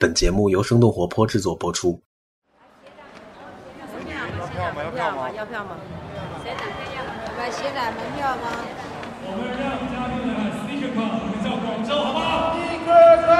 [0.00, 2.00] 本节目由生动活泼制作播出。
[3.80, 3.84] 要
[4.54, 4.84] 票吗？
[4.84, 5.28] 要票吗？
[5.36, 5.76] 要票吗？
[6.40, 7.02] 谁打票要？
[7.36, 8.42] 买谁打门票吗？
[9.24, 12.22] 我们让嘉宾来 Sneaker Con，我们叫广州，好不好
[13.26, 13.34] 大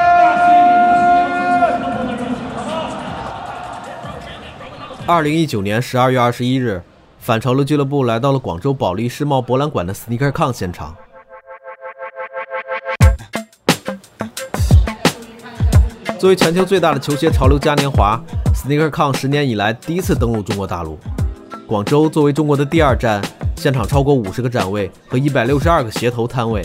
[4.27, 6.83] 深圳二零一九年十二月二十一日，
[7.21, 10.97] 反潮流俱乐部来到了广州保利世贸博览馆的 Sneaker Con 现场。
[16.19, 18.21] 作为全球最大的球鞋潮流嘉年华
[18.53, 20.99] ，SneakerCon 十年以来第一次登陆中国大陆。
[21.65, 23.23] 广州作为中国的第二站，
[23.55, 26.61] 现场超过五十个展位和一百六十二个鞋头摊位，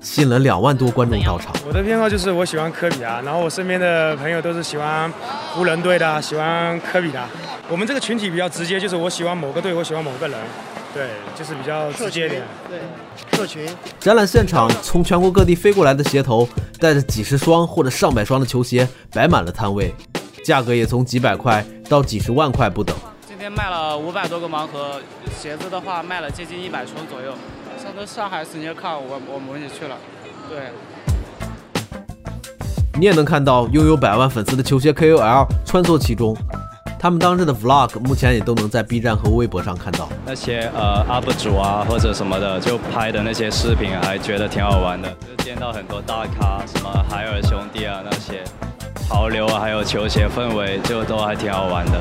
[0.00, 1.54] 吸引了两万多观众到场。
[1.68, 5.12] 我的偏好就是我喜欢科比啊，然后我身边的朋友都是喜欢
[5.52, 7.20] 湖人队的，喜欢科比的。
[7.68, 10.38] 我们这个群体比较直接，就是我喜欢某个队，我喜欢某个人。
[10.94, 12.40] 对，就是比较直接点。
[12.70, 12.78] 对，
[13.36, 13.68] 社群。
[13.98, 16.48] 展览现场，从全国各地飞过来的鞋头，
[16.78, 19.92] 带着几十双或者上百双的球鞋，摆满了摊位，
[20.44, 22.94] 价格也从几百块到几十万块不等。
[23.26, 25.00] 今天卖了五百多个盲盒，
[25.36, 27.34] 鞋子的话卖了接近一百双左右。
[27.82, 29.96] 上次上海 Sneaker 我我们也去了。
[30.48, 30.58] 对。
[32.96, 36.36] 你也能看到拥有百万粉丝的球鞋 KOL 穿梭其中。
[37.04, 40.08] 他们当日的 vlog 目前也都能在 B 站和微博上看到。
[40.24, 45.14] 那些呃 UP 主啊或者什么的，就拍的那些视频，还觉得挺好玩的。
[45.20, 48.42] 就见到很多大咖，什么海尔兄弟啊那些，
[49.06, 52.00] 潮流啊，还有球鞋氛围，就都还挺好玩的。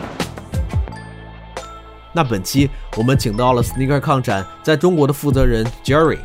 [2.14, 6.20] 那本期我们请到了 Sneaker Con 展在中国的负责人 Jerry。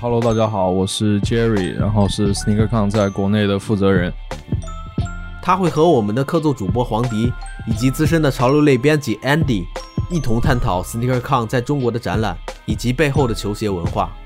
[0.00, 4.12] Hello，大家好，我是 Jerry，然后是 Sneaker Con 在国内的负责人。
[5.44, 7.32] 他会和我们的客座主播黄迪
[7.66, 9.64] 以及资深的潮流类编辑 Andy
[10.08, 14.16] 一同探讨 SneakerCon 在中国的展览以及背后的球鞋文化。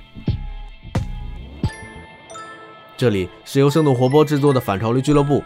[2.99, 5.43] 这里是由生动活泼制作的反潮流俱乐部，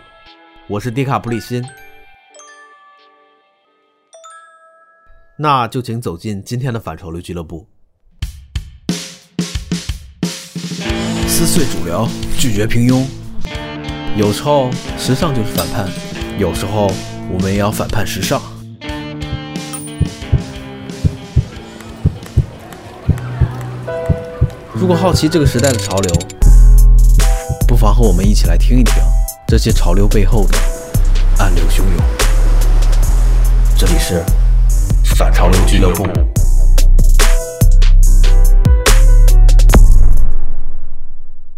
[0.66, 1.64] 我是迪卡普里辛。
[5.36, 7.68] 那就请走进今天的反潮流俱乐部。
[11.28, 13.19] 撕碎主流，拒绝平庸。
[14.16, 15.88] 有时候时尚就是反叛，
[16.38, 16.92] 有时候
[17.32, 18.40] 我们也要反叛时尚。
[24.74, 26.14] 如果好奇这个时代的潮流，
[27.66, 28.94] 不妨和我们一起来听一听
[29.46, 30.58] 这些潮流背后的
[31.38, 32.04] 暗流汹涌。
[33.78, 34.22] 这里是
[35.16, 36.29] 反潮流俱乐部。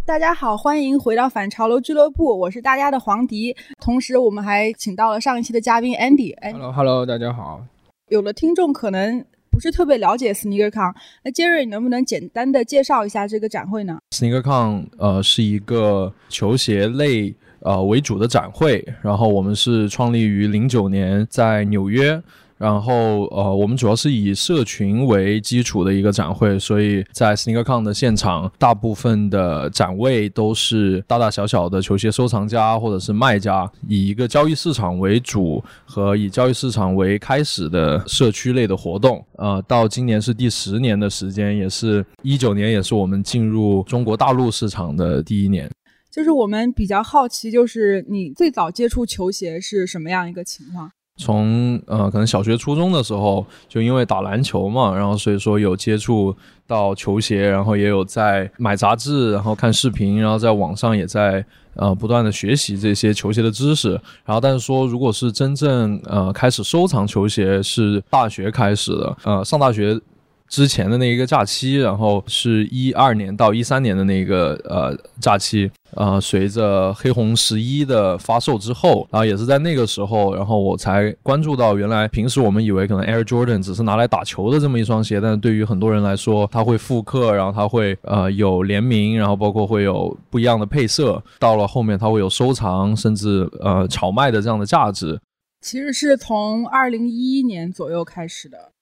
[0.04, 3.54] 大家好，欢迎回到反潮流俱乐部，我是大家的黄迪。
[3.80, 6.34] 同时，我们还请到了上一期的嘉宾 Andy。
[6.52, 7.64] Hello，Hello，大家好。
[8.08, 10.92] 有的听众可能不是特别了解 SneakerCon，
[11.22, 22.20] 那 Jerry，你能不能简单的介绍一下这个展会呢？SneakerCon 呃是一个球鞋类呃为主的展会，然后我们是创立于零九年，在纽约。
[22.62, 39.26] 然后，呃，我们主要是以社群为基础的一个展会，所以在 SneakerCon 的现场，大部分的展位都是大大小小的球鞋收藏家或者是卖家，以一个交易市场为主和以交易市场为开始的社区类的活动。
[39.38, 45.68] 呃，到今年是第十年的时间，也是一九年，也是我们进入中国大陆市场的第一年。
[46.12, 50.92] 就是我们比较好奇，就是你最早接触球鞋是什么样一个情况？
[51.16, 56.34] 从呃，可能小学、初中的时候，就因为打篮球嘛，然后所以说有接触
[56.66, 63.90] 到球鞋，然后也有在买杂志，然后看视频，然后在网上也在呃不断的学习这些球鞋的知识。
[64.24, 70.00] 然后但是说，如果是真正呃开始收藏球鞋，是大学开始的，呃，上大学。
[70.52, 95.18] 之前的那一个假期，然后是一二年到一三年的那个呃假期，呃，随着黑红十一的发售之后，然后也是在那个时候，然后我才关注到，原来平时我们以为可能 Air Jordan 只是拿来打球的这么一双鞋，但是对于很多人来说，它会复刻，然后它会呃有联名，然后包括会有不一样的配色，到了后面它会有收藏，甚至呃炒卖的这样的价值。
[95.62, 98.72] 其实是从二零一一年左右开始的。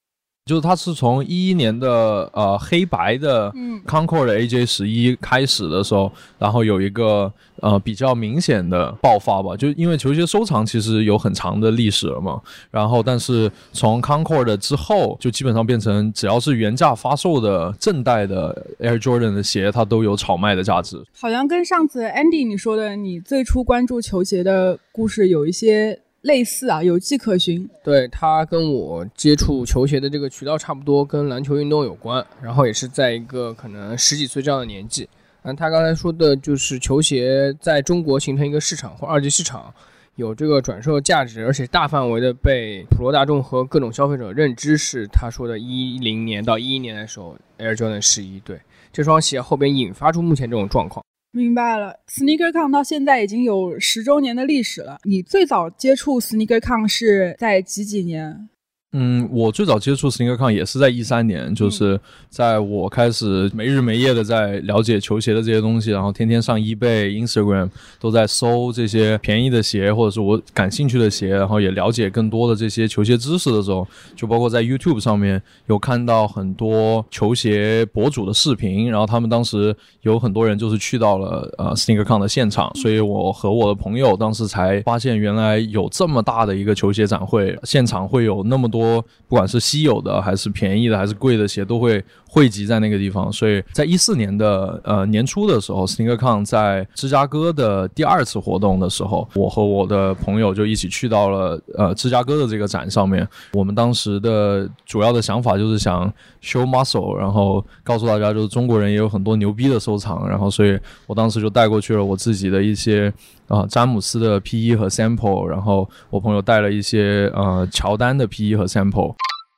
[0.50, 3.52] 就是它是从一一年的呃黑白的
[3.86, 6.10] Concord AJ 十一开始的时候，
[6.40, 21.00] 然后有一个呃比较明显的爆发吧，就因为球鞋收藏其实有很长的历史了嘛，然后但是从 Concord 之后，就基本上变成只要是原价发售的正代的 Air Jordan 的鞋，它都有炒卖的价值。
[21.16, 26.00] 好像跟上次 Andy 你说的，你最初关注球鞋的故事有一些。
[26.22, 27.68] 类似啊，有迹可循。
[27.82, 32.24] 对他跟我接触球鞋的这个渠道差不多，跟篮球运动有关。
[32.42, 35.08] 然后也是在一个可能十几岁这样的年纪。
[35.42, 39.72] 嗯，他刚才说的就是球鞋在中国形成一个市场或二级市场，
[40.16, 48.60] 有这个转售价值，而且大范围的被普罗大众和各种消费者认知，是他说的一零年到一一年的时候，Air Jordan 十一对
[48.92, 51.02] 这双鞋后边引发出目前这种状况。
[51.32, 54.98] 明白了，SneakerCon 到现在已经有十周年的历史了。
[55.04, 58.48] 你最早接触 SneakerCon 是在几几年？
[58.92, 67.70] 嗯，我最早接触 SneakerCon 也是在一三年，就是在我开始没日没夜的在了解球鞋的这些东西，然后天天上 eBay、Instagram
[68.00, 79.72] 都在搜这些便宜的鞋，或者是我感兴趣的鞋，然后也了解更多的这些球鞋知识的时候，就包括在 YouTube 上面有看到很多球鞋博主的视频，然后他们当时
[80.02, 88.79] 有很多人就是去到了呃 SneakerCon 的现场，所以我和我的朋友当时才发现原来有这么大的一个球鞋展会，现场会有那么多。
[88.80, 103.26] 多不管是稀有的还是便宜的还是贵的鞋都会汇集在那个地方，所以在一四年的呃年初的时候，SneakerCon 在芝加哥的第二次活动的时候，我和我的朋友就一起去到了呃芝加哥的这个展上面。
[103.52, 110.28] 我们当时的主要的想法就是想 show muscle，然后告诉大家就是中国人也有很多牛逼的收藏。
[110.28, 110.78] 然后所以
[111.08, 113.12] 我当时就带过去了我自己的一些
[113.50, 119.16] 啊詹姆斯的 PE 和 sample，然后我朋友带了一些呃乔丹的 PE 和 sample。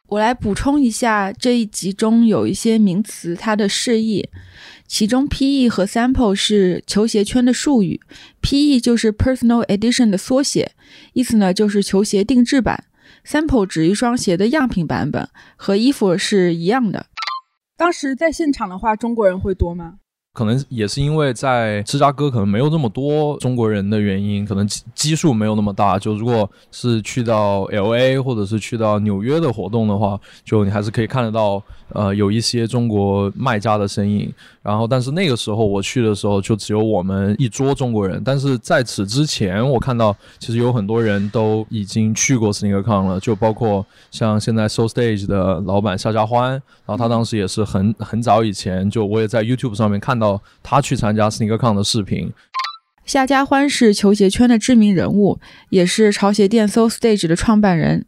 [0.09, 4.29] 我来补充一下这一集中有一些名词它的释义，
[4.87, 8.01] 其中 PE 和 sample 是球鞋圈的术语
[8.43, 10.73] ，PE 就是 personal edition 的缩写，
[11.15, 12.85] 意思呢就是球鞋定制版
[13.27, 17.07] ，sample 指一双鞋的样品版本，和衣服是一样的。
[17.79, 19.95] 当时在现场的话，中国人会多吗？
[20.33, 25.99] 可能也是因为在芝加哥可能没有那么多中国人的原因，可能基基数没有那么大。
[25.99, 31.63] 就如果是去到 L A 或者是去到纽约的活动的话，就你还是可以看得到，
[31.95, 34.33] 呃，有一些中国卖家的身影。
[34.63, 38.23] 然后，但是那个时候我去的时候，就只有我们一桌中国人。
[38.25, 52.33] 但是在此之前，我看到其实有很多人都已经去过 SneakerCon 了，就包括像现在 Soul Stage 的老板夏家欢，然后他当时也是很很早以前就我也在 YouTube 上面看到他去参加 SneakerCon 的视频。
[53.05, 55.41] 夏家欢是球鞋圈的知名人物，
[55.71, 58.07] 也是潮鞋店 Soul Stage 的创办人。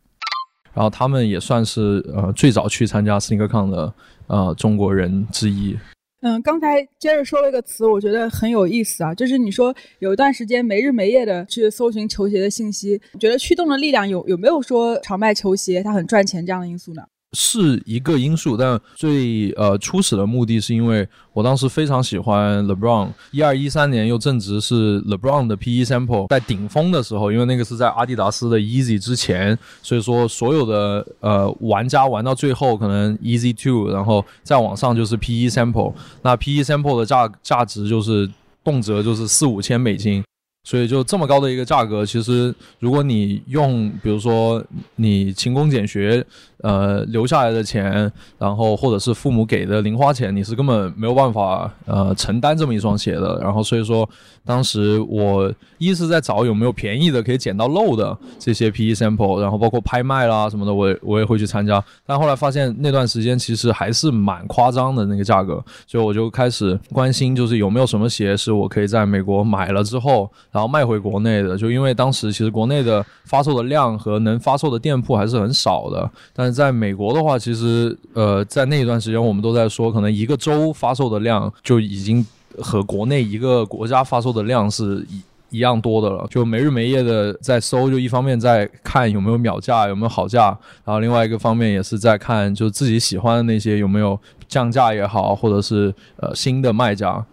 [0.75, 3.95] 然后他们也算是呃最早去参加 SneakerCon 的
[4.27, 5.79] 呃中国人之一。
[6.21, 17.03] 嗯，刚才接着说了一个词，我觉得很有意思啊，就是你说有一段时间没日没夜的去搜寻球鞋的信息，觉得驱动的力量有有没有说炒卖球鞋它很赚钱这样的因素呢？
[17.35, 35.93] 是一个因素，但最呃初始的目的是因为我当时非常喜欢 LeBron，一二一三年又正值是 LeBron 的 PE sample 在顶峰的时候，因为那个是在阿迪达斯的 Easy 之前，所以说所有的呃玩家玩到最后可能 Easy Two，然后再往上就是 PE sample，
[36.23, 38.31] 那 PE sample 的价价值就是
[38.63, 40.23] 动辄就是四五千美金。
[40.67, 44.65] 所以就这么高的一个价格，其实如果你用，比如说
[44.97, 46.25] 你勤工俭学，
[46.65, 53.39] 呃留下来的钱，然后或者是父母给的零花钱，你是根本没有办法呃承担这么一双鞋的。
[53.43, 54.09] 然后所以说，
[54.47, 61.85] 当时我一是在找有没有便宜的可以捡到漏的这些 PE sample，然后包括拍卖啦什么的，我也我也会去参加。
[62.07, 70.31] 但后来发现那段时间其实还是蛮夸张的那个价格，所以我就开始关心，就是有没有什么鞋是我可以在美国买了之后。
[70.51, 76.09] 然后卖回国内的，就因为当时其实国内的发售的量和能发售的店铺还是很少的。
[76.33, 82.25] 但在美国的话，其实呃，在那一段时间，我们都在说，可能一个州发售的量就已经
[82.59, 85.23] 和国内一个国家发售的量是一
[85.57, 86.27] 一样多的了。
[86.31, 94.19] 就没日没夜的在搜，就一方面在看有没有秒价，有没有好价，然后另外一个方面也是在看，就自己喜欢的那些有没有
[94.49, 97.27] 降价也好，或者是呃新的卖家。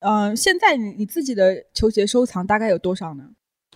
[0.00, 3.24] 嗯，现在你你自己的球鞋收藏大概有多少呢？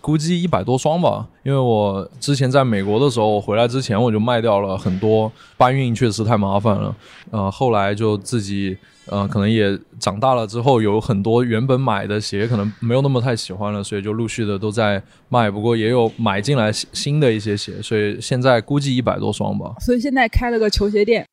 [0.05, 6.95] 估计一百多双吧，因为我之前在美国的时候，回来之前我就卖掉了很多，搬运确实太麻烦了。
[7.31, 15.49] 呃，后来就自己呃，可能也长大了之后，有很多原本买的鞋可能没有那么太喜欢了，所以就陆续的都在卖。
[15.49, 19.73] 不过也有买进来新的一些鞋，所以现在估计一百多双吧。
[19.79, 21.25] 所以现在开了个球鞋店。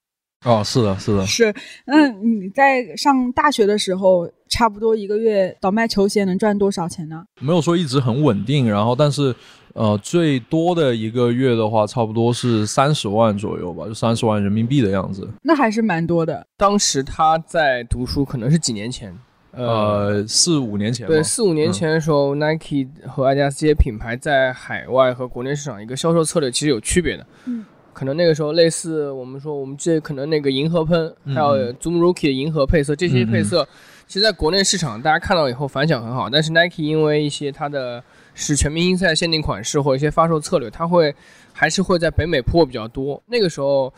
[0.44, 1.54] 哦，是的，是的，是。
[1.84, 7.24] 那你在上大学的时候，差不多一个月倒卖球鞋能赚多少钱呢？
[7.40, 9.34] 没有说一直很稳定，然后但是，
[9.74, 15.28] 呃，最多的一个月的话，差不多是三十万左右吧，就三十万人民币的样子。
[15.42, 16.44] 那还是蛮多的。
[16.56, 19.16] 当时他在读书，可能是几年前，
[19.52, 21.06] 呃，四五年前。
[21.06, 27.24] 对，四五年前的时候，Nike 和阿迪达斯这些品牌在海外和国内市场一个销售策略其实有区别的。
[27.44, 27.64] 嗯。
[27.92, 33.66] 可能那个时候类似我们说我们这可能那个银河喷，还有 Zoom Rookie 的银河配色，这些配色，
[34.06, 36.28] 其实在国内市场大家看到以后反响很好。
[36.30, 38.02] 但是 Nike 因为一些它的
[38.34, 41.14] 是全明星赛限定款式或者一些发售策略，它会
[41.52, 43.22] 还是会在北美铺货比较多。
[43.26, 43.92] 那个时候，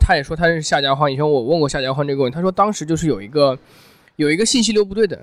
[0.00, 3.56] 他也说他认识夏家欢，以前我问过夏家欢这个问题，他说当时就是有一个
[4.16, 5.18] 有一个信息流不对等。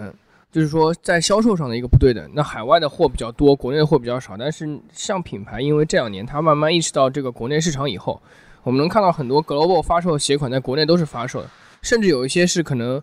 [0.54, 4.38] 就是说，在销售上的一个不对等，那海外的货比较多，国内的货比较少。
[4.38, 8.22] 但是像品牌，因为这两年它慢慢意识到这个国内市场以后，
[8.62, 11.50] 我们能看到很多 global 发售的鞋款在国内都是发售的，
[11.82, 13.02] 甚至有一些是可能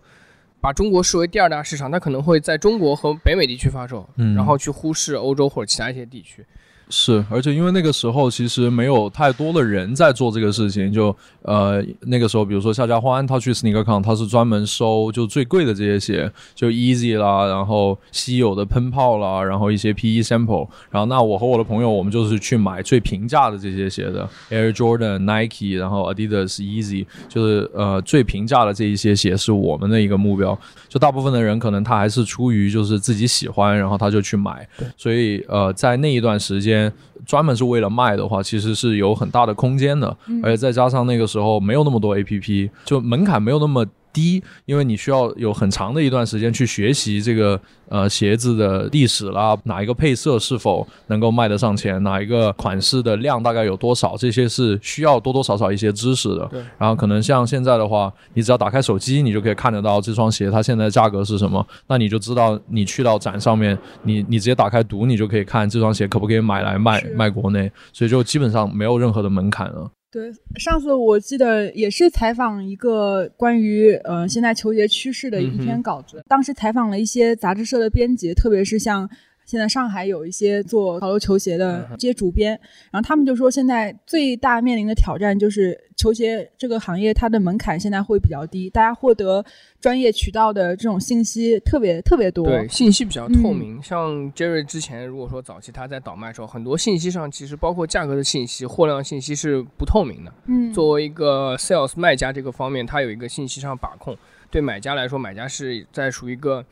[0.60, 6.46] 把中国视为第二大市场，它可能会在中国和北美地区发售，然后去忽视欧洲或者其他一些地区。
[6.92, 30.58] 是，而且因为那个时候其实没有太多的人在做这个事情，就呃那个时候，比如说夏家欢他去 SneakerCon，他是专门收就最贵的这些鞋，就 Easy 啦，然后稀有的喷泡啦，然后一些 PE sample，然后那我和我的朋友，我们就是去买最平价的这些鞋的 Air Jordan、Nike，然后 Adidas、Easy，就是呃最平价的这一些鞋是我们的一个目标。
[30.88, 36.79] 就大部分的人可能他还是出于就是自己喜欢，然后他就去买，所以呃在那一段时间。
[37.26, 43.84] 专门是为了卖的话，其实是有很大的空间的，而且再加上那个时候没有那么多 A P P，就门槛没有那么。
[44.12, 56.46] 低，因为你需要有很长的一段时间去学习这个呃鞋子的历史啦，哪一个配色是否能够卖得上钱，哪一个款式的量大概有多少，这些是需要多多少少一些知识的。
[56.46, 56.60] 对。
[56.78, 69.90] 然后可能像现在的话，你只要打开手机，你就可以看得到这双鞋它现在的价格是什么，那你就知道你去到展上面，你你直接打开读，你就可以看这双鞋可不可以买来卖卖国内，所以就基本上没有任何的门槛了。
[70.10, 79.08] 对，上次我记得也是采访一个关于呃现在球鞋趋势的一篇稿子，当时采访了一些杂志社的编辑，特别是像。
[79.50, 82.52] 现在上海有一些做潮流球鞋的这些主编，
[82.92, 89.44] 然后他们就说，现在最大面临的挑战就是球鞋这个行业它的门槛现在会比较低，大家获得
[89.80, 93.82] 专业渠道的这种信息特别特别多，对，信息比较透明。
[93.82, 100.32] 像 Jerry 之前如果说早期他在倒卖的时候，很多信息上其实包括价格的信息、货量信息是不透明的。
[100.46, 104.16] 嗯，作为一个 sales 卖家这个方面，他有一个信息上把控，
[104.48, 106.64] 对买家来说，买家是在属于一个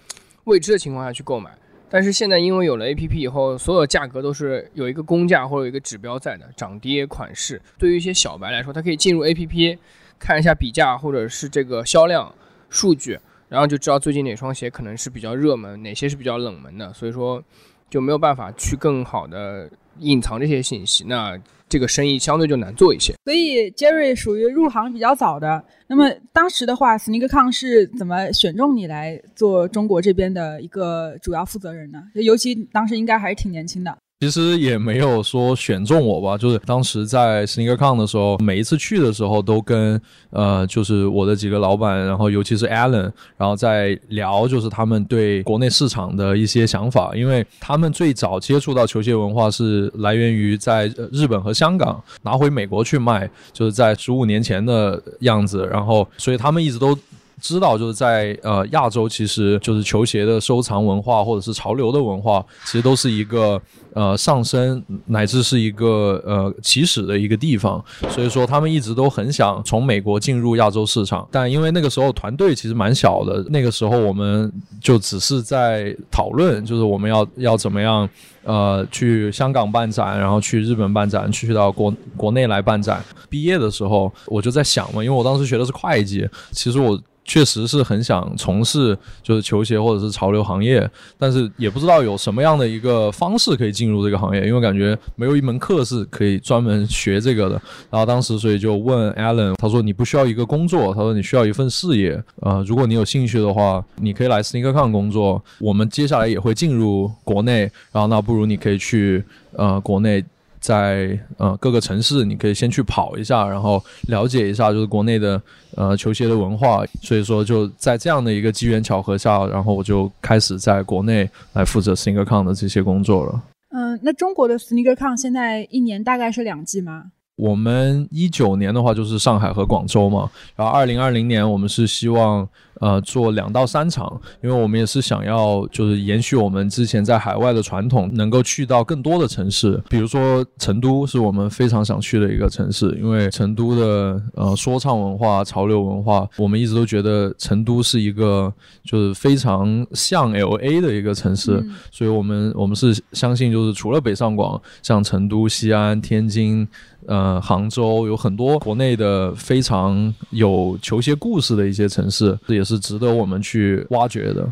[0.45, 1.51] 未知的情况下去购买。
[1.91, 7.61] 但是现在因为有了 A P P 以后，所有价格都是有一个公价或者一个指标在的，涨跌款式。
[7.79, 9.79] 对于一些小白来说，他可以进入 A P P
[10.19, 12.35] 看一下比价或者是这个销量
[12.69, 13.19] 数据，
[13.49, 16.93] 然后就知道最近哪双鞋可能是比较热门，哪些是比较冷门的。
[16.93, 17.43] 所以说
[17.89, 21.05] 就没有办法去更好的隐藏这些信息。
[21.07, 21.39] 那
[21.69, 25.63] 这个生意相对就难做一些，所以 Jerry 属于入行比较早的。
[25.87, 32.03] 那么当时的话，SneakerCon 是怎么选中你来做中国这边的一个主要负责人呢？
[32.15, 33.97] 尤其当时应该还是挺年轻的。
[34.21, 56.99] 其实也没有说选中我吧，就是当时在 SneakerCon 的时候，每一次去的时候都跟呃，就是我的几个老板，然后尤其是 Allen，然后在聊，就是他们对国内市场的一些想法，因为他们最早接触到球鞋文化是来源于在日本和香港拿回美国去卖，就是在十五年前的样子，然后所以他们一直都。
[57.41, 63.61] 知道就是在呃亚洲，其实就是球鞋的收藏文化或者是潮流的文化，其实都是一个
[63.95, 67.83] 呃上升乃至是一个呃起始的一个地方。
[68.11, 78.09] 所以说他们一直都很想从美国进入亚洲市场，但因为那个时候团队其实蛮小的，那个时候我们就只是在讨论，就是我们要要怎么样
[78.45, 83.03] 呃去香港办展，然后去日本办展，去到国国内来办展。
[83.31, 86.99] 毕业的时候我就在想嘛，因为我当时学的是会计，其实我。
[87.29, 97.61] 确实是很想从事就是球鞋或者是潮流行业，但是也不知道有什么样的一个方式可以进入这个行业，因为感觉没有一门课是可以专门学这个的。
[97.91, 102.21] 然后当时所以就问 Alan，他说你不需要一个工作，他说你需要一份事业。
[102.41, 110.25] 呃，如果你有兴趣的话，你可以来 SneakerCon 工作，我们接下来也会进入国内，然后那不如你可以去呃国内。
[110.61, 115.41] 在呃各个城市，你可以先去跑一下，然后了解一下就是国内的
[115.77, 116.85] 呃球鞋的文化。
[117.03, 123.43] 所以说就在这样的一个机缘巧合下，然后我就开始在国内来负责 SneakerCon 的这些工作了。
[123.71, 127.05] 嗯，那中国的 SneakerCon 现在一年大概是两季吗？
[127.39, 132.47] 我们一九年的话就是上海和广州嘛，然后二零二零年我们是希望
[132.81, 148.53] 呃做两到三场，因为我们也是想要就是延续我们之前在海外的传统，能够去到更多的城市，比如说成都是我们非常想去的一个城市，因为成都的呃说唱文化、潮流文化，我们一直都觉得成都是一个
[148.83, 156.67] 就是非常像 L A 的一个城市，所以我们我们是相信就是除了北上广，像成都、西安、天津。
[157.09, 164.47] 呃，杭州有很多国内的非常有球鞋故事的一些城市，这也是值得我们去挖掘的。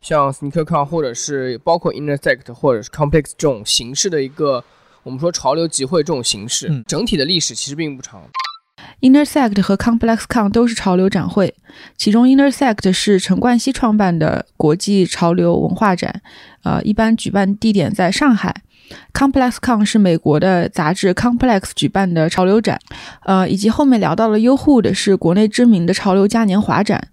[0.00, 4.64] 像 SneakerCon 或者是包括 Intersect 或者是 Complex 这种形式的一个，
[5.04, 8.20] 我们说潮流集会这种形式，嗯整体的历史其实并不长。
[9.00, 11.54] Intersect 和 ComplexCon 都是潮流展会，
[11.96, 16.20] 其中 Intersect 是陈冠希创办的国际潮流文化展，
[16.64, 18.62] 呃，一般举办地点在上海。
[19.12, 22.78] ComplexCon 是美国的杂志 Complex 举办的潮流展，
[23.24, 27.08] 呃，以及后面聊到了优酷的是国内知名的潮流嘉年华展。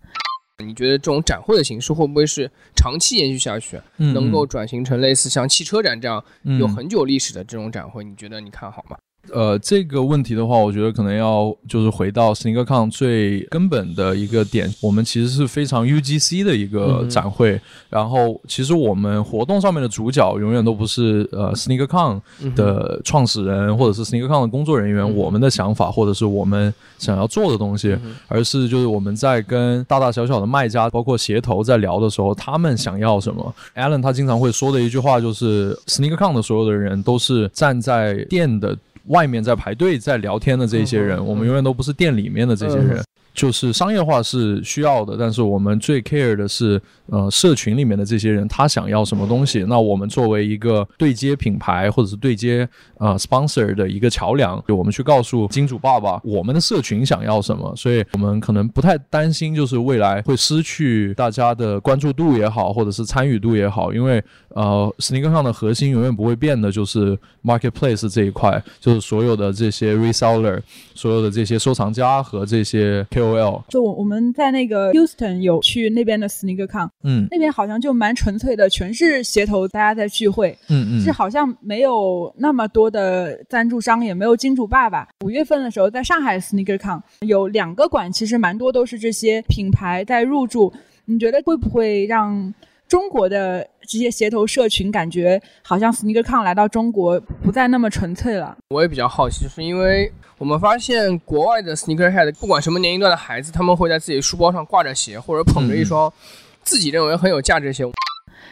[0.64, 8.04] 你觉得这种展会的形式会不会是长期延续下去，嗯能够转型成类似像汽车展这样嗯有很久历史的这种展会？
[8.04, 8.96] 你觉得你看好吗？
[9.32, 17.60] 呃，这个问题的话，我觉得可能要就是回到 SneakerCon 最根本的一个点，我们其实是非常 UGC 的一个展会。
[17.90, 22.20] 然后，其实我们活动上面的主角永远都不是呃 SneakerCon
[22.54, 33.56] 的创始人或者是 SneakerCon 的工作人员，我们的想法或者是我们想要做的东西，而是就是我们在跟大大小小的卖家，包括鞋头在聊的时候，他们想要什么。
[33.76, 38.78] Alan 他经常会说的一句话就是 SneakerCon 的所有的人都是站在店的。
[39.06, 43.04] 外面在排队在聊天的这些人，我们永远都不是店里面的这些人。
[43.34, 49.64] 就是商业化是需要的，但是我们最 care 的是，呃，社群里面的这些人他想要什么东西。
[49.68, 52.68] 那我们作为一个对接品牌或者是对接
[53.00, 70.62] 呃 sponsor 的一个桥梁，就我们去告诉金主爸爸我们的社群想要什么，所以我们可能不太担心，就是未来会失去大家的关注度也好，或者是参与度也好，因为呃，sneaker 上的核心永远不会变的，就是 marketplace 这一块，就是所有的这些 reseller，
[70.94, 73.64] 所有的这些收藏家和这些 KOL。
[73.70, 85.08] 就我我们在那个 Houston 有去那边的 SneakerCon，嗯那边好像就蛮纯粹的，全是鞋头，大家在聚会，嗯嗯是好像没有那么多的赞助商，也没有金主爸爸。
[85.24, 90.72] 五月份的时候，在上海 SneakerCon 有两个馆，其实蛮多都是这些品牌在入驻。
[91.06, 92.54] 你觉得会不会让
[92.94, 98.56] 中国的这些鞋头社群感觉好像 SneakerCon 来到中国不再那么纯粹了？
[98.70, 106.14] 我也比较好奇，就是因为我们发现国外的 sneakerhead，不管什么年龄段的孩子，他们会在自己书包上挂着鞋，或者捧着一双
[106.62, 107.84] 自己认为很有价值的鞋。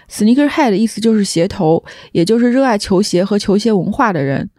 [0.10, 4.50] Sneakerhead 的意思就是鞋头，也就是热爱球鞋和球鞋文化的人。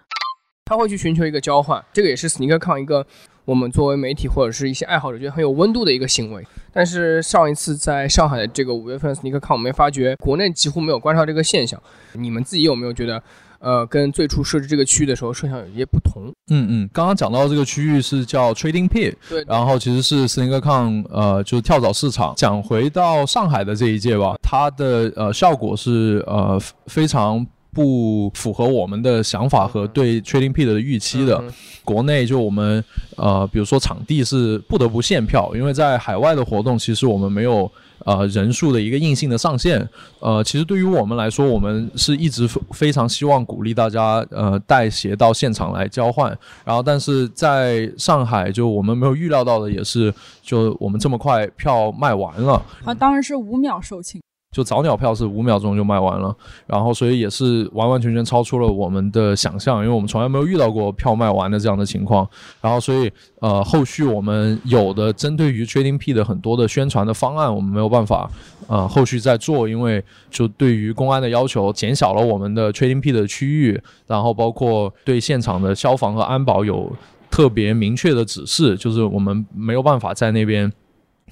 [0.65, 3.05] 他会去寻求一个交换，这个也是 SneakerCon 一个
[3.45, 6.47] 我们作为媒体或者是一些爱好者觉得很有温度的一个行为。
[6.73, 11.81] 但是上一次在上海的这个五月份 SneakerCon，我们发觉国内几乎没有观察这个现象。
[12.15, 13.23] 你们自己有没有觉得，
[13.59, 16.33] 呃，跟最初设置这个区域的时候设想有一些不同？
[16.51, 22.35] 嗯嗯，刚刚讲到这个区域是叫 Trading Pit，对，然后其实是 SneakerCon，呃，就是跳蚤市场。
[22.37, 27.47] 讲回到上海的这一届吧，它的呃效果是呃非常。
[27.73, 31.43] 不符合我们的想法和对 Trading Pit 的预期的。
[31.85, 32.85] 国内就我们
[33.17, 37.69] 呃，比如说场地是不得不限票，因为在海外的活动，其实我们没有
[38.05, 39.89] 呃人数的一个硬性的上限。
[40.21, 46.29] 呃，其实对于我们来说，我们是一直非常希望鼓励大家呃带鞋到现场来交换。
[46.65, 52.63] 然后，但是在上海，就我们没有预料到的也是，就我们这么快票卖完了。
[52.85, 54.21] 啊，当然是五秒售罄。
[54.53, 56.37] 就早鸟票是五秒钟就卖完了，
[56.67, 62.29] 然后所以也是完完全全超出了我们的想象，因为我们从来没有遇到过票卖完的这样的情况。
[62.61, 63.11] 然后所以
[63.41, 68.31] 呃，后续我们有的针对于 Trading P 的很多的宣传的方案，我们没有办法
[68.67, 76.93] 呃后续再做，因为就对于公安的要求减小了我们的 Trading P 的区域，然后包括对现场的消防和安保有
[77.31, 80.71] 特别明确的指示，就是我们没有办法在那边。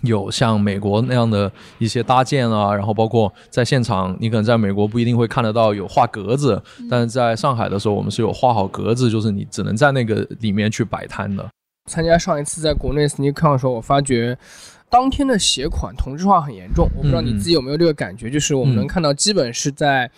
[0.03, 11.47] 有像美国那样的一些搭建啊，然后包括在现场，你可能在美国不一定会看得到有画格子，但是在上海的时候，我们是有画好格子，就是你只能在那个里面去摆摊的。
[11.91, 14.37] 参加上一次在国内 SneakerCon 的时候，我发觉
[14.89, 20.11] 当天的鞋款同质化很严重，我不知道你自己有没有这个感觉，就是我们能看到基本是在。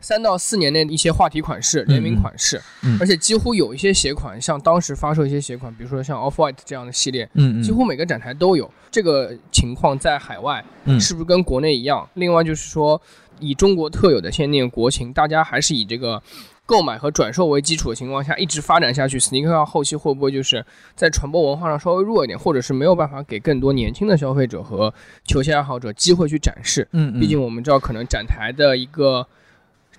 [0.00, 8.70] 三到四年内的一些话题款式、联名款式，嗯、而且几乎有一些鞋款，像当时发售一些鞋款，比如说像 Off White 这样的系列，嗯嗯，几乎每个展台都有。
[8.90, 12.08] 这个情况在海外，嗯，是不是跟国内一样？
[12.14, 13.00] 另外就是说，
[13.38, 16.20] 以中国特有的限定国情，大家还是以这个
[16.66, 20.64] 购买和转售为基础的情况下，一直发展下去，Sneaker 后期会不会就是
[20.96, 24.92] 在传播文化上稍微弱一点，或者是没有办法给更多年轻的消费者和
[25.24, 26.88] 球鞋爱好者机会去展示？
[26.92, 29.26] 嗯，嗯毕竟我们知道，可能展台的一个。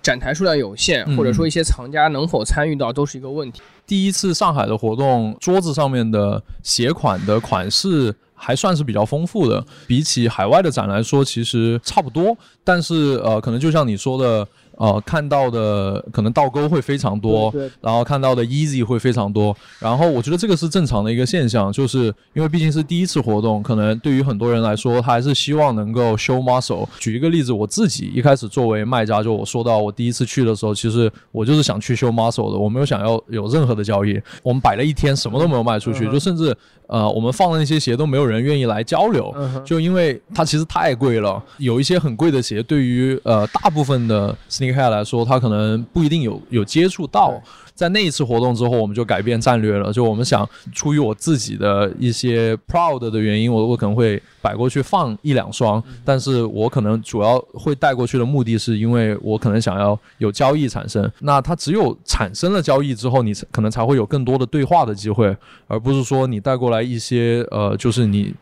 [0.02, 3.62] 展台数量有限，或者说一些藏家能否参与到都是一个问题。
[3.86, 12.36] 第一次上海的活动，桌子上面的鞋款的款式还算是比较丰富的，比起海外的展来说，其实差不多。
[12.64, 17.70] 但是呃，可能就像你说的，呃，看到的可能倒钩会非常多，对对。
[17.80, 26.86] 然后看到的 easy 会非常多，然后我觉得这个是正常的一个现象，就是因为毕竟是第一次活动，可能对于很多人来说，他还是希望能够 show muscle。
[26.98, 36.56] 举一个例子，我自己一开始作为卖家，就我说到我第一次去的时候，其实我就是想去 show muscle 的，我没有想要有任何的交易，我们摆了一天，什么都没有卖出去，嗯就甚至
[36.86, 47.40] 呃，我们放的那些鞋都没有人愿意来交流，嗯就因为它其实太贵了，有一些很贵的鞋，对于呃大部分的 sneakerhead 来说，他可能不一定有有接触到。
[47.74, 49.90] 在那一次活动之后，我们就改变战略了。
[49.90, 61.10] 就我们想，出于我自己的一些 proud 的原因，我我可能会摆过去放一两双，但是我可能主要会带过去的目的是因为我可能想要有交易产生。
[61.20, 65.34] 那它只有产生了交易之后，你才可能才会有更多的对话的机会，
[65.66, 68.32] 而不是说你带过来一些呃，就是你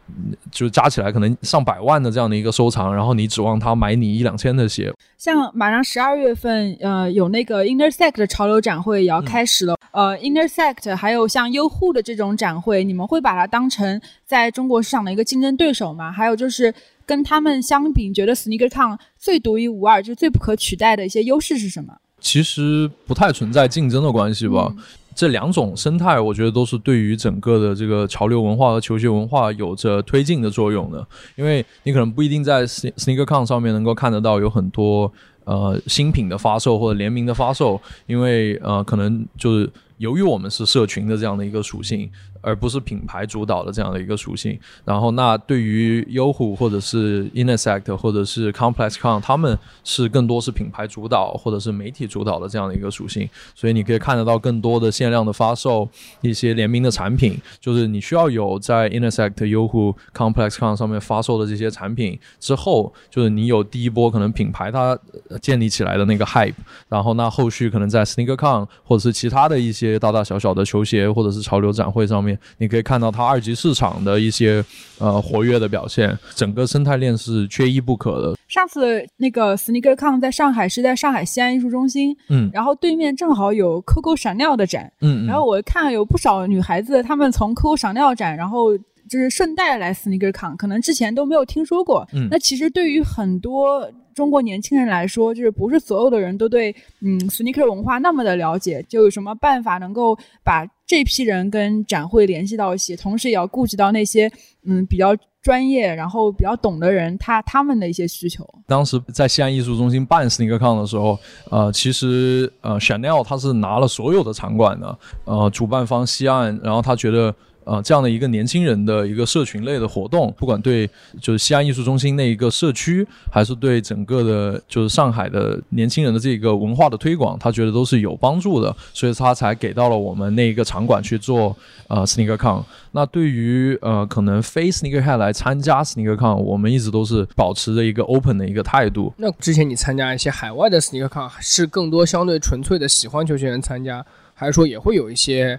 [0.51, 9.77] 就加起来可能上百万的这样的一个收藏，然后你指望他买你一两千的鞋，像马上十二月份，呃，有那个 Intersect 的潮流展会也要开始了。
[9.91, 16.11] 呃，Intersect 还有像优酷的这种展会，你们会把它当成在中国市场的一个竞争对手吗？
[16.11, 21.93] 还有就是跟他们相比，你觉得 SneakerCon 最独一无二，就是最不可取代的一些优势是什么？
[22.19, 24.75] 其实不太存在竞争的关系吧。
[25.21, 31.07] 这两种生态，我觉得都是对于整个的这个潮流文化和球鞋文化有着推进的作用的。
[31.37, 35.13] 因为你可能不一定在 SneakerCon 上面能够看得到有很多
[35.45, 44.59] 呃新品的发售或者联名的发售，因为呃可能就是由于我们是社群的这样的一个属性，而不是品牌主导的这样的一个属性。
[44.85, 55.89] 然后，那对于优虎或者是 Intersect 或者是 ComplexCon，他们是更多是品牌主导或者是媒体主导的这样的一个属性，所以你可以看得到更多的限量的发售，
[56.21, 64.99] 一些联名的产品，就是你需要有在 Intersect、优虎、ComplexCon 上面发售的这些产品之后，就是你有第一波可能品牌它
[65.29, 66.55] 呃建立起来的那个 hype，
[66.89, 74.65] 然后那后续可能在 SneakerCon 或者是其他的一些大大小小的球鞋或者是潮流展会上面，你可以看到它二级市场的一些
[74.99, 78.37] 呃活跃的表现，整个生态链是缺一不可的。
[78.49, 92.07] 上次那个 SneakerCon 在上海是在上海西安艺术中心，嗯然后对面正好有 Coco Chanel 的展，嗯嗯然后我看有不少女孩子，她们从 Coco Chanel 展，然后就是顺带来 SneakerCon，可能之前都没有听说过。
[92.13, 104.29] 嗯那其实对于很多中国年轻人来说，就是不是所有的人都对嗯 sneaker 文化那么的了解，就有什么办法能够把这批人跟展会联系到一起，同时也要顾及到那些
[104.67, 108.45] 嗯比较专业，然后比较懂的人，他他们的一些需求。
[108.67, 111.17] 当时在西安艺术中心办 SneakerCon 的时候，
[111.49, 117.33] 呃，其实呃，Chanel 他是拿了所有的场馆的，呃，主办方西岸，然后他觉得。
[117.65, 120.89] 呃，这样的一个年轻人的一个社群类的活动，不管对
[121.21, 131.57] 就是西安艺术中心那一个社区，还是对整个的，就是上海的年轻人的这个文化的推广，他觉得都是有帮助的，所以他才给到了我们那一个场馆去做
[131.89, 132.65] 呃 SneakerCon。
[132.93, 139.13] 那对于呃可能非 Sneakerhead 来参加 SneakerCon，我们一直都是保持着一个 open 的一个态度。
[139.19, 145.59] 那之前你参加一些海外的 SneakerCon，是更多相对纯粹的喜欢球鞋人参加，还是说也会有一些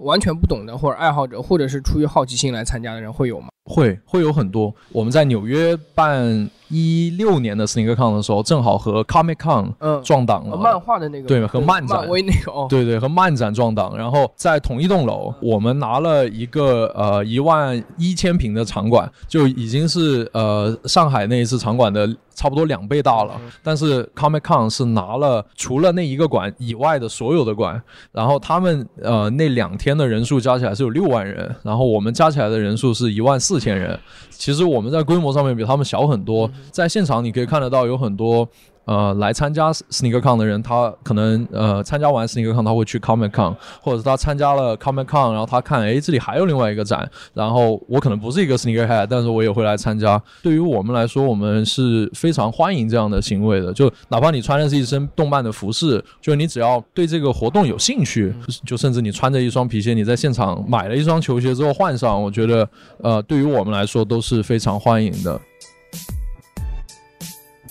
[0.00, 3.48] 完全不懂的或者爱好者，或者是出于好奇心来参加的人会有吗？
[3.64, 4.74] 会会有很多。
[4.90, 10.56] 我们在纽约办一六年的 SneakerCon 的时候，正好和 Comic Con 嗯撞档了。
[10.56, 22.08] 呃漫画的那个对和漫展漫威那个哦，对对，和漫展撞档，然后在同一栋楼，我们拿了一个呃一万一千平的场馆，就已经是呃上海那一次场馆的
[22.40, 23.38] 差不多两倍大了。
[23.62, 34.00] 但是 Comic Con 是拿了除了那一个馆以外的所有的馆，然后他们呃那两天的人数加起来是有六万人，然后我们加起来的人数是一万四千人。
[34.30, 38.48] 其实我们在规模上面比他们小很多，在现场你可以看得到有很多。
[38.90, 50.20] 呃，来参加 SneakerCon 的人，他可能呃参加完 SneakerCon，他会去 Comic Con，或者是他参加了 Comic Con，然后他看，哎，这里还有另外一个展，然后我可能不是一个 Sneakerhead，但是我也会来参加。
[50.42, 58.34] 对于我们来说，我们是非常欢迎这样的行为的，就哪怕你穿的是一身动漫的服饰，就你只要对这个活动有兴趣，
[58.66, 62.68] 就甚至你穿着一双皮鞋，你在现场买了一双球鞋之后换上，我觉得
[63.00, 65.40] 呃，对于我们来说都是非常欢迎的。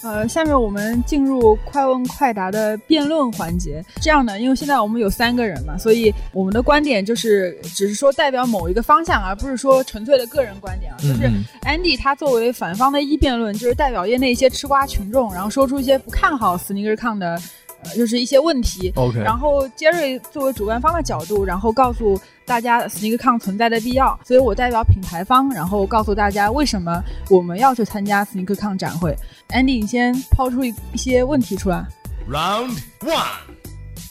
[0.01, 3.83] 呃，下面我们进入快问快答的辩论环节。
[4.01, 10.97] 这样呢，因为现在我们有三个人嘛，所以我们的观点就是只是说代表某一个方向，而不是说纯粹的个人观点啊。
[10.99, 17.39] 就是嗯 Andy 他作为反方的一辩论，就是代表业内一些吃瓜群众，然后说出一些不看好 SneakerCon 的。
[17.83, 29.15] 呃，就是一些问题 OK 然后 Jerry 作为主办方的角度，然后告诉大家 SneakerCon 存在的必要，所以我代表品牌方，然后告诉大家为什么我们要去参加 SneakerCon 展会。
[29.49, 31.85] Andy，你先抛出一一些问题出来。
[32.29, 33.47] Round one,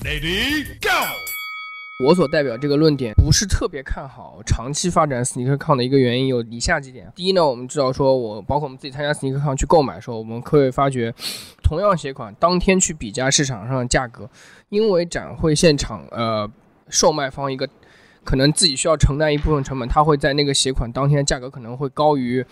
[0.02, 1.37] ready go！
[1.98, 7.12] 我所代表这个论点不是特别看好长期发展 SneakerCon 的一个原因有以下几点。
[7.16, 11.12] 第一呢，我们知道说，我包括我们自己参加 SneakerCon 去购买的时候，我们会发觉，
[11.60, 14.30] 同样鞋款当天去比价市场上的价格，
[14.68, 16.48] 因为展会现场呃
[16.88, 17.68] 售卖方一个
[18.22, 22.46] 可能自己需要承担一部分成本，他会在那个鞋款当天价格可能会高于。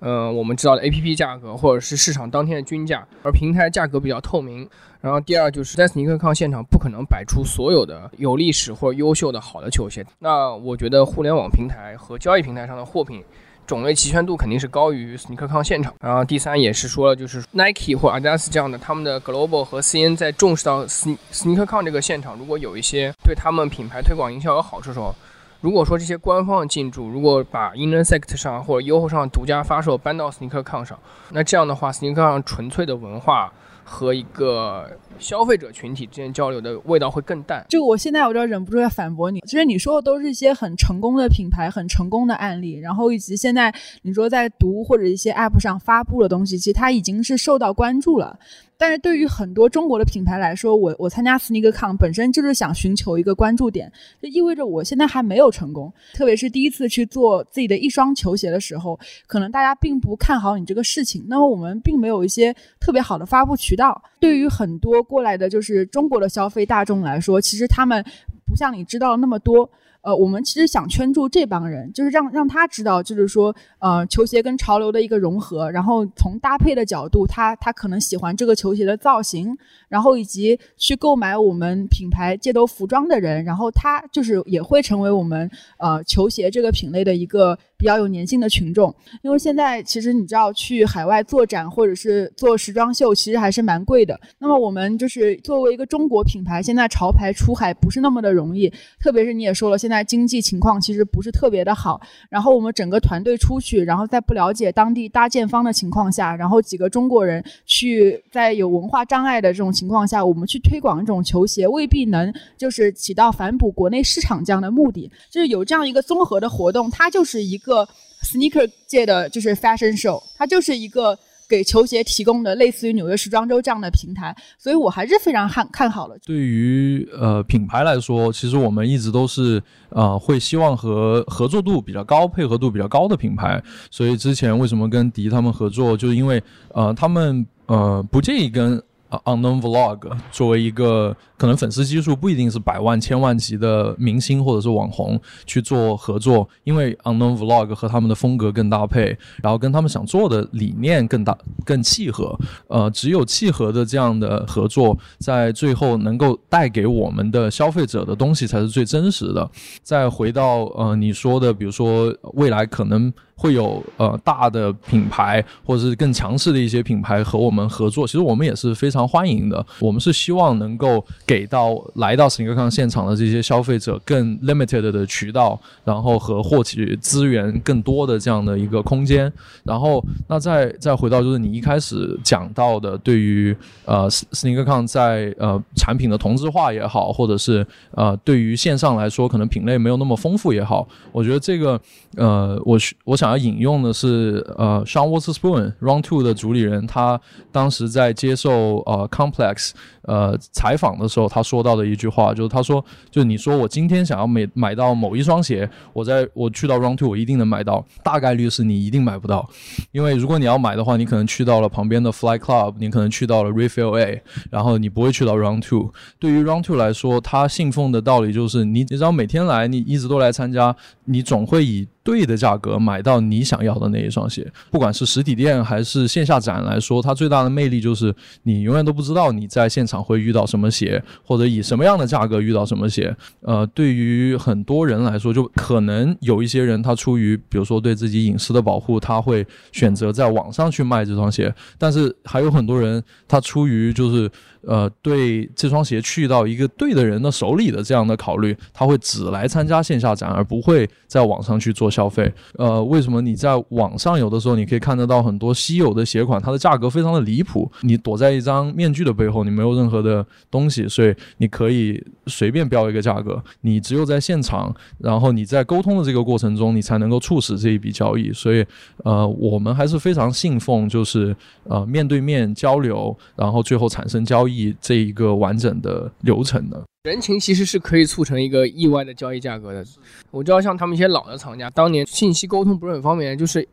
[0.00, 4.68] 呃，我们知道的 A P P 价格或者是市场当天的均价，而平台价格比较透明。
[5.00, 10.04] 然后第二就是在斯尼克康现场不可能摆出所有的有历史或者优秀的好的球鞋。
[10.18, 13.22] 那我觉得互联网平台和交易平台上的货品
[13.66, 15.94] 种类齐全度肯定是高于斯尼克康现场。
[16.00, 25.14] 然后第三也是说了，就是 Nike 或 Adidas 这样的他们的 Global 和 C N 在重视到斯斯尼克康这个现场，如果有一些对他们品牌推广营销有好处的时候。
[25.60, 30.98] 如果说这些官方进驻，如果把 Intersect 上或者优 o 上独家发售搬到 SneakerCon 上，
[31.32, 33.52] 那这样的话，SneakerCon 纯粹的文化
[33.84, 37.62] 和一个消费者群体之间交流的味道会更淡。
[37.68, 48.38] 就我现在我就忍不住要反驳你，其实你说的都是一些很成功的品牌、很成功的案例，然后以及现在你说在读或者一些 App 上发布的东西，其实它已经是受到关注了。
[48.80, 55.92] 但是对于很多中国的品牌来说，我我参加 SneakerCon 本身就是想寻求一个关注点，这意味着我现在还没有成功。
[56.14, 61.22] 特别是第一次去做自己的一双球鞋的时候，可能大家并不看好你这个事情。
[61.28, 64.02] 那么我们并没有一些特别好的发布渠道。
[64.20, 68.04] 对于很多过来的就是中国的消费大众来说，其实他们
[68.46, 69.68] 不像你知道那么多。
[70.02, 79.54] 呃，我们其实想圈住这帮人，就是让让他知道，就是说，呃，球鞋跟潮流的一个融合，然后从搭配的角度，他他可能喜欢这个球鞋的造型，
[79.90, 87.58] 然后以及去购买我们品牌街头服装的人，然后他就是也会成为我们呃球鞋这个品类的一个。
[87.80, 94.20] 比较有粘性的群众，因为现在其实你知道去海外做展或者是做时装秀，其实还是蛮贵的。
[94.38, 101.98] 那么我们就是作为一个中国品牌，现在潮牌出海不是那么的容易，特别是你也说了，现在经济情况其实不是特别的好。
[102.28, 115.10] 然后我们整个团队出去，然后在不了解当地搭建方的情况下，然后几个中国人去在有文化障碍的这种情况下，我们去推广这种球鞋，未必能就是起到反哺国内市场这样的目的。
[115.30, 117.69] 就是有这样一个综合的活动，它就是一个。
[117.70, 117.88] 个
[118.24, 121.16] sneaker 界的就是 fashion show，它就是一个
[121.48, 126.16] 给球鞋提供的类似于纽约时装周这样的平台，所以我还是非常看看好了。
[126.26, 136.42] 对于呃品牌来说，其实我们一直都是呃会希望和合作度比较高、配合度比较高的品牌，所以之前为什么跟迪他们合作，就是因为
[136.74, 138.82] 呃他们呃不介意跟。
[139.24, 152.38] Unknown Vlog 作为一个可能粉丝基数不一定是百万、千万级的明星或者是网红去做合作，因为 Unknown Vlog 和他们的风格更搭配，然后跟他们想做的理念更大、更契合。
[152.68, 159.50] 呃，只有契合的这样的合作，在最后能够带给我们的消费者的东西才是最真实的。
[159.82, 163.12] 再回到呃你说的，比如说未来可能。
[163.40, 169.64] 会有呃大的品牌或者是更强势的一些品牌和我们合作，其实我们也是非常欢迎的。
[169.78, 179.32] 我们是希望能够给到来到 Sneaker 现场的这些消费者更 limited 的渠道，然后和获取资源更多的这样的一个空间。
[179.64, 191.80] 然后那再再回到就是你一开始讲到的，对于呃 Sneaker 在呃产品的同质化也好，或者是呃对于线上来说可能品类没有那么丰富也好，我觉得这个
[192.16, 193.29] 呃我我想。
[193.30, 197.20] 要引用的是呃 Shawn Waterspoon Round Two 的主理人，他
[197.52, 199.70] 当时在接受呃 Complex
[200.02, 209.48] 呃采访的时候，他说到的一句话，就是他说，就是你说我今天想要买买到某一双鞋，我在我去到 Round Two，我一定能买到，大概率是你一定买不到，
[209.92, 215.92] 因为如果你要买的话，你可能去到了旁边的 Fly Club，你可能去到了 Refill A，然后你不会去到 Round Two。
[216.18, 233.16] 对于 Round Two 来说，他信奉的道理就是，你只要每天来，你一直都来参加，你总会以对的价格买到你想要的那一双鞋，不管是实体店还是线下展来说，它最大的魅力就是你永远都不知道你在现会遇到什么鞋，或者以什么样的价格遇到什么鞋。
[233.40, 244.30] 呃，对于很多人来说，就可能有一些人他出于比如说对自己隐私的保护，他会选择在网上去卖这双鞋，但是还有很多人他出于就是
[244.66, 251.90] 呃对这双鞋去到一个对的人的手里的这样的考虑，他会只来参加线下展，而不会在网上去做。
[251.90, 263.42] 消费，呃，为什么你在网上有的时候你可以看得到很多稀有的鞋款，它的价格非常的离谱，你躲在一张面具的背后，你没有任何的东西，所以你可以随便标一个价格。
[263.62, 268.32] 你只有在现场，然后你在沟通的这个过程中，你才能够促使这一笔交易。
[268.32, 268.64] 所以，
[269.02, 274.49] 呃，我们还是非常信奉就是呃面对面交流，然后最后产生交易。
[274.50, 276.82] 易这一个完整的流程的。
[277.04, 279.82] 人情其实是可以促成一个意外的交易价格的。
[280.30, 283.66] 我知道像他们一些老的厂家，当年信息沟通不是很方便，就是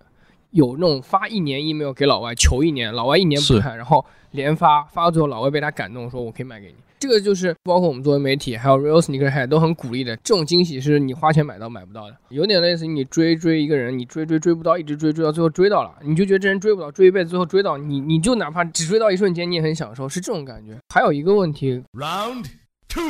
[0.52, 6.76] 有那种发一年 email 给老外求一年，老外一年不看，然后连发发到最后，老外被他感动，说我可以卖给你。
[7.00, 10.16] 这个就是包括我们作为媒体，还有 Real Sneakerhead 都很鼓励的。
[10.18, 20.76] 这种惊喜是你花钱买到买不到的，有点类似于你追追一个人，你追追追不到，一直追追到最后追到了，你就觉得这人追不到，追一辈子，最后追到你，你就哪怕只追到一瞬间，你也很享受，是这种感觉。
[20.92, 22.46] 还有一个问题，Round
[22.90, 23.04] Two，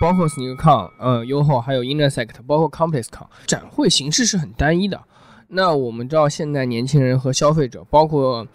[0.00, 5.02] 包括 SneakerCon、呃 YoHo 还有 Intersect，包括 ComplexCon，展会形式是很单一的。
[5.48, 8.46] 那我们知道现在年轻人和消费者，包括。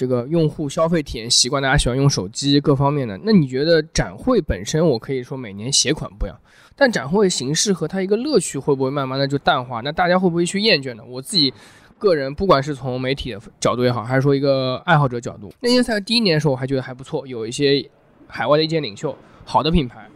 [0.00, 3.20] 这个用户消费体验习惯，大家喜欢用手机，各方面的。
[3.22, 6.40] 那你觉得展会本身，我可以说每年鞋款不一样，
[6.74, 9.82] 但展会形式和它一个乐趣会不会慢慢的就淡化？
[9.82, 11.02] 那大家会不会去厌倦呢？
[11.06, 11.52] 我自己
[11.98, 17.86] 个人，不管是从媒体的角度也好，还是说一个爱好者角度，那些赛第一年的时候我还觉得还不错，有一些
[18.26, 20.08] 海外的意见领袖，好的品牌。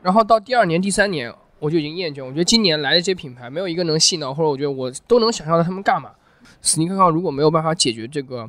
[0.00, 2.24] 然后到第二年、第三年，我就已经厌倦。
[2.24, 6.12] 我觉得今年来的这些品牌，没有一个能吸引到，或者我觉得我都能想象到他们干嘛。
[6.62, 8.48] 斯尼克康如果没有办法解决这个。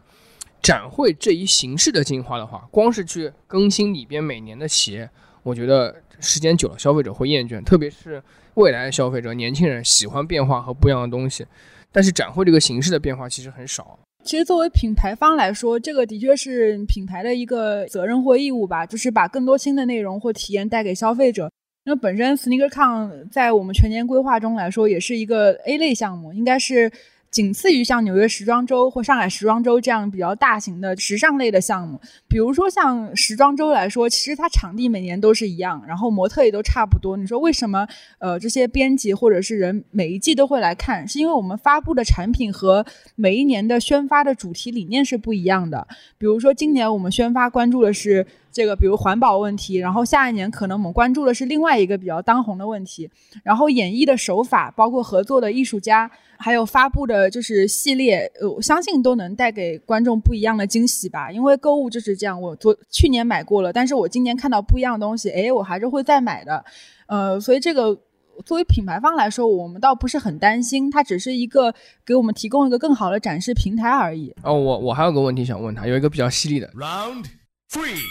[0.62, 5.10] 展会这一形式的进化的话，光是去更新里边每年的鞋，
[5.44, 8.22] 我觉得时间久了消费者会厌倦，特别是
[8.54, 11.46] 未来的消费者，年轻人喜欢变化和不一样的东西。
[11.92, 13.98] 但是展会这个形式的变化其实很少。
[14.24, 21.52] 其实作为品牌方来说，这个的确是品牌的一个责任或义务吧，就是把更多新的内容或体验带给消费者。
[21.86, 26.92] 那本身 SneakerCon 在我们全年规划中来说，也是一个 A 类项目，应该是。
[27.32, 37.16] 仅次于像纽约时装周或上海时装周这样比较大型的时尚类的项目，比如说像时装周来说，其实它场地每年都是一样，然后模特也都差不多。
[37.16, 37.88] 你说为什么？
[38.20, 45.88] 呃，这些编辑或者是人每一季都会来看，是因为我们发布的产品和每一年的宣发的主题理念是不一样的。
[46.18, 48.28] 比如说今年我们宣发关注的是。
[48.52, 53.10] 这个比如环保问题，然后下一年可能我们关注的是另外一个比较当红的问题，
[53.44, 61.32] 然后演绎的手法，包括合作的艺术家，还有发布的就是系列，呃，我相信都能带给观众不一样的惊喜吧。
[61.32, 66.64] 因为购物就是这样，我昨去年买过了，但是我今年看到不一样的东西，哎，我还是会再买的。
[67.08, 67.98] 呃，所以这个
[68.46, 71.74] 作为品牌方来说，我们倒不是很担心，它只是一个
[72.06, 74.34] 给我们提供一个更好的展示平台而已。
[74.44, 76.68] 哦，我我还有个问题想问他，有一个比较犀利的。
[76.70, 77.26] Round
[77.70, 78.02] three。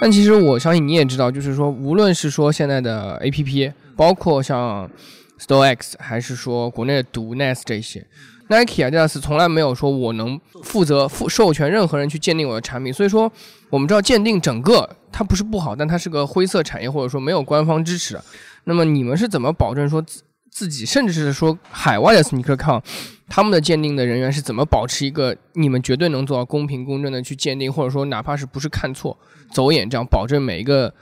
[0.00, 4.90] 但其实我相信你也知道，就是说，无论是说现在的 A P P，包括像
[5.38, 8.06] Store X，还是说国内的毒 Nest 这些
[8.48, 12.90] ，Nike 啊，这样是从来没有说我能负责负授权任何人去鉴定我的产品。
[12.90, 13.30] 所以说，
[13.68, 18.18] 我们知道鉴定整个它不是不好，但它是个灰色产业，或者说没有官方支持。
[18.64, 22.82] 那么你们是怎么保证说自自己，甚至是说海外的 Sneaker Con，
[23.30, 29.16] 他们的鉴定的人员是怎么保持一个你们绝对能做到公平公正的去鉴定，或者说哪怕是不是看错？
[29.52, 30.92] 走眼，这样保证每一个。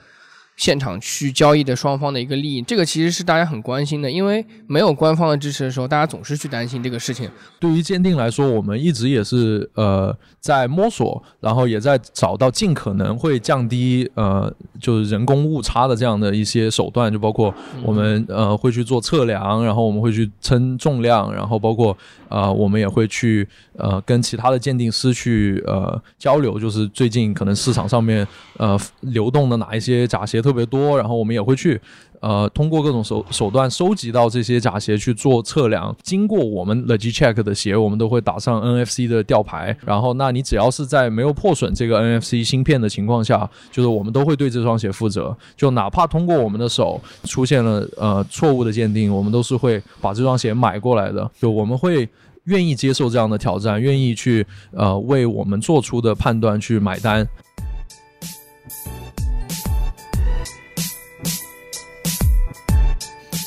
[0.59, 7.29] 现场去交易的双方的一个利益，这个其实是大家很关心的，因为没有官方的支持的时候，大家总是去担心这个事情。
[7.61, 30.41] 对于鉴定来说，我们一直也是呃在摸索，然后也在找到尽可能会降低呃就是人工误差的这样的一些手段，就包括我们呃会去做测量，然后我们会去称重量，然后包括呃我们也会去呃跟其他的鉴定师去呃交流，就是最近可能市场上面呃流动的哪一些假鞋。
[30.48, 31.79] 特特别多，然后我们也会去，
[32.21, 35.95] 呃，通过各种手手段收集到这些假鞋去做测量。
[36.01, 39.77] 经过我们 Legcheck 的鞋，我们都会打上 NFC 的吊牌。
[39.85, 45.37] 然后，那你只要是在没有破损这个 NFC 芯片的情况下，就是我们都会对这双鞋负责。
[45.55, 51.29] 就哪怕通过我们的手出现了呃错误的鉴定，我们都是会把这双鞋买过来的。
[51.39, 52.09] 就我们会
[52.45, 57.27] 愿意接受这样的挑战，愿意去呃为我们做出的判断去买单。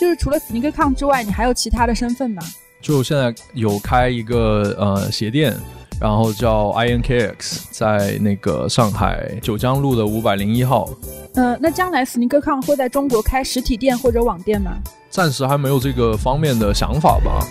[0.02, 2.42] 就是除了 SneakerCon 之外，你还有其他的身份吗？
[2.80, 5.56] 就现在有开一个呃鞋店，
[6.00, 10.90] 然后叫 INKX，在那个上海九江路的五百零一号。
[11.34, 14.72] 呃，那将来 SneakerCon 会在中国开实体店或者网店吗？
[15.08, 17.46] 暂时还没有这个方面的想法吧。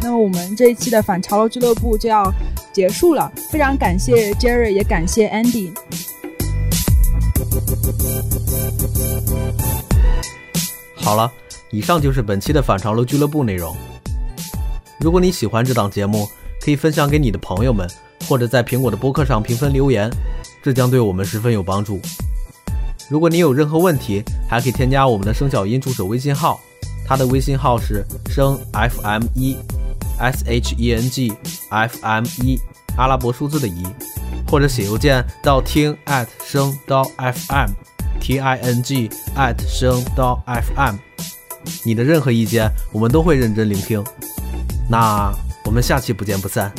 [0.00, 2.32] 那么我们这一期的反潮流俱乐部就要
[2.72, 5.70] 结束了，非常感谢 Jerry，也感谢 Andy。
[11.02, 11.30] 好了，
[11.72, 13.76] 以上就是本期的反潮流俱乐部内容。
[15.00, 16.28] 如果你喜欢这档节目，
[16.64, 17.88] 可以分享给你的朋友们，
[18.28, 20.08] 或者在苹果的播客上评分留言，
[20.62, 22.00] 这将对我们十分有帮助。
[23.10, 26.60] 如果你有任何问题，还可以添加我们的声小音助手微信号，
[27.04, 29.56] 他的微信号是声 FM 一
[30.20, 31.32] s h e n g
[31.68, 32.56] f m 一
[32.96, 33.84] 阿拉伯数字的一，
[34.48, 37.68] 或者写邮件到听 at 声刀 fm
[38.22, 40.96] t i n g at 声刀 fm。
[41.84, 44.02] 你的任何意见，我们都会认真聆听。
[44.88, 46.72] 那我们下期不见不散。